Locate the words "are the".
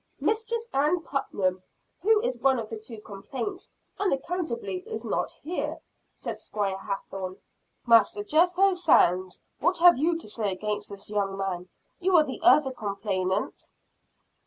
12.17-12.39